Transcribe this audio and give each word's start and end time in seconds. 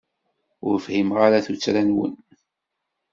Ur 0.67 0.75
fhimeɣ 0.85 1.17
ara 1.25 1.45
tuttra-nwen. 1.45 2.13